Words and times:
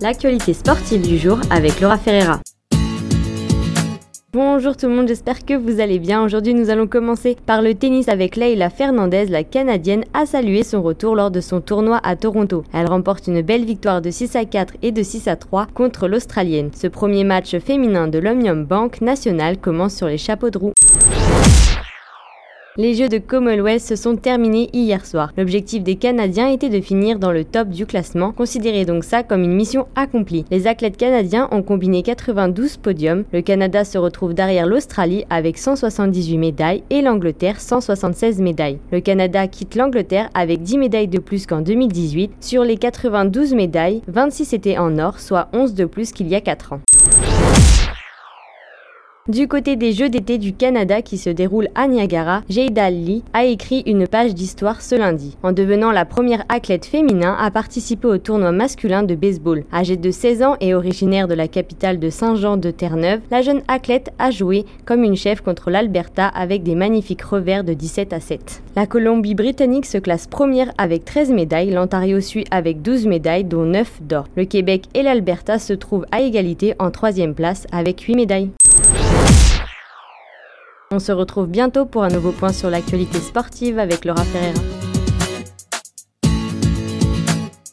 L'actualité 0.00 0.52
sportive 0.52 1.02
du 1.02 1.18
jour 1.18 1.40
avec 1.50 1.80
Laura 1.80 1.98
Ferreira. 1.98 2.38
Bonjour 4.32 4.76
tout 4.76 4.86
le 4.86 4.94
monde, 4.94 5.08
j'espère 5.08 5.44
que 5.44 5.54
vous 5.54 5.80
allez 5.80 5.98
bien. 5.98 6.22
Aujourd'hui, 6.22 6.54
nous 6.54 6.70
allons 6.70 6.86
commencer 6.86 7.36
par 7.46 7.62
le 7.62 7.74
tennis 7.74 8.08
avec 8.08 8.36
Leila 8.36 8.70
Fernandez. 8.70 9.26
La 9.26 9.42
Canadienne 9.42 10.04
a 10.14 10.24
salué 10.24 10.62
son 10.62 10.82
retour 10.82 11.16
lors 11.16 11.32
de 11.32 11.40
son 11.40 11.60
tournoi 11.60 11.98
à 12.04 12.14
Toronto. 12.14 12.62
Elle 12.72 12.86
remporte 12.86 13.26
une 13.26 13.42
belle 13.42 13.64
victoire 13.64 14.00
de 14.00 14.12
6 14.12 14.36
à 14.36 14.44
4 14.44 14.74
et 14.82 14.92
de 14.92 15.02
6 15.02 15.26
à 15.26 15.34
3 15.34 15.66
contre 15.74 16.06
l'Australienne. 16.06 16.70
Ce 16.74 16.86
premier 16.86 17.24
match 17.24 17.58
féminin 17.58 18.06
de 18.06 18.20
l'Omnium 18.20 18.64
Bank 18.64 19.00
National 19.00 19.58
commence 19.58 19.96
sur 19.96 20.06
les 20.06 20.18
chapeaux 20.18 20.50
de 20.50 20.58
roue. 20.58 20.72
Les 22.80 22.94
Jeux 22.94 23.08
de 23.08 23.18
Commonwealth 23.18 23.80
se 23.80 23.96
sont 23.96 24.14
terminés 24.14 24.70
hier 24.72 25.04
soir. 25.04 25.32
L'objectif 25.36 25.82
des 25.82 25.96
Canadiens 25.96 26.46
était 26.46 26.68
de 26.68 26.80
finir 26.80 27.18
dans 27.18 27.32
le 27.32 27.42
top 27.42 27.70
du 27.70 27.86
classement, 27.86 28.30
considérez 28.30 28.84
donc 28.84 29.02
ça 29.02 29.24
comme 29.24 29.42
une 29.42 29.56
mission 29.56 29.88
accomplie. 29.96 30.44
Les 30.52 30.68
athlètes 30.68 30.96
canadiens 30.96 31.48
ont 31.50 31.64
combiné 31.64 32.04
92 32.04 32.76
podiums. 32.76 33.24
Le 33.32 33.42
Canada 33.42 33.84
se 33.84 33.98
retrouve 33.98 34.32
derrière 34.32 34.68
l'Australie 34.68 35.24
avec 35.28 35.58
178 35.58 36.38
médailles 36.38 36.84
et 36.88 37.02
l'Angleterre 37.02 37.60
176 37.60 38.40
médailles. 38.40 38.78
Le 38.92 39.00
Canada 39.00 39.48
quitte 39.48 39.74
l'Angleterre 39.74 40.30
avec 40.34 40.62
10 40.62 40.78
médailles 40.78 41.08
de 41.08 41.18
plus 41.18 41.46
qu'en 41.46 41.62
2018. 41.62 42.30
Sur 42.38 42.62
les 42.62 42.76
92 42.76 43.54
médailles, 43.54 44.02
26 44.06 44.52
étaient 44.52 44.78
en 44.78 45.00
or, 45.00 45.18
soit 45.18 45.48
11 45.52 45.74
de 45.74 45.84
plus 45.84 46.12
qu'il 46.12 46.28
y 46.28 46.36
a 46.36 46.40
4 46.40 46.74
ans. 46.74 46.80
Du 49.28 49.46
côté 49.46 49.76
des 49.76 49.92
Jeux 49.92 50.08
d'été 50.08 50.38
du 50.38 50.54
Canada 50.54 51.02
qui 51.02 51.18
se 51.18 51.28
déroulent 51.28 51.68
à 51.74 51.86
Niagara, 51.86 52.40
Jada 52.48 52.88
Lee 52.88 53.22
a 53.34 53.44
écrit 53.44 53.82
une 53.84 54.08
page 54.08 54.34
d'histoire 54.34 54.80
ce 54.80 54.94
lundi, 54.94 55.36
en 55.42 55.52
devenant 55.52 55.92
la 55.92 56.06
première 56.06 56.46
athlète 56.48 56.86
féminin 56.86 57.36
à 57.38 57.50
participer 57.50 58.08
au 58.08 58.16
tournoi 58.16 58.52
masculin 58.52 59.02
de 59.02 59.14
baseball. 59.14 59.64
Âgée 59.70 59.98
de 59.98 60.10
16 60.10 60.42
ans 60.42 60.56
et 60.62 60.74
originaire 60.74 61.28
de 61.28 61.34
la 61.34 61.46
capitale 61.46 61.98
de 61.98 62.08
Saint-Jean-de-Terre-Neuve, 62.08 63.20
la 63.30 63.42
jeune 63.42 63.60
athlète 63.68 64.14
a 64.18 64.30
joué 64.30 64.64
comme 64.86 65.04
une 65.04 65.14
chef 65.14 65.42
contre 65.42 65.70
l'Alberta 65.70 66.26
avec 66.28 66.62
des 66.62 66.74
magnifiques 66.74 67.20
revers 67.20 67.64
de 67.64 67.74
17 67.74 68.14
à 68.14 68.20
7. 68.20 68.62
La 68.76 68.86
Colombie-Britannique 68.86 69.84
se 69.84 69.98
classe 69.98 70.26
première 70.26 70.72
avec 70.78 71.04
13 71.04 71.32
médailles, 71.32 71.70
l'Ontario 71.70 72.22
suit 72.22 72.46
avec 72.50 72.80
12 72.80 73.06
médailles 73.06 73.44
dont 73.44 73.66
9 73.66 74.00
d'or. 74.04 74.24
Le 74.36 74.46
Québec 74.46 74.84
et 74.94 75.02
l'Alberta 75.02 75.58
se 75.58 75.74
trouvent 75.74 76.06
à 76.12 76.22
égalité 76.22 76.74
en 76.78 76.90
troisième 76.90 77.34
place 77.34 77.66
avec 77.72 78.00
8 78.00 78.14
médailles. 78.14 78.48
On 80.90 81.00
se 81.00 81.12
retrouve 81.12 81.48
bientôt 81.48 81.84
pour 81.84 82.02
un 82.02 82.08
nouveau 82.08 82.32
point 82.32 82.52
sur 82.52 82.70
l'actualité 82.70 83.20
sportive 83.20 83.78
avec 83.78 84.06
Laura 84.06 84.24
Ferreira. 84.24 84.87